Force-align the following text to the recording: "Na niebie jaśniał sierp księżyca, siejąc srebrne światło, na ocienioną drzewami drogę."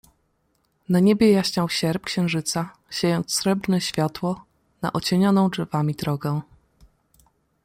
"Na 0.89 0.99
niebie 0.99 1.31
jaśniał 1.31 1.69
sierp 1.69 2.03
księżyca, 2.03 2.73
siejąc 2.89 3.33
srebrne 3.33 3.81
światło, 3.81 4.45
na 4.81 4.93
ocienioną 4.93 5.49
drzewami 5.49 5.93
drogę." 5.95 6.41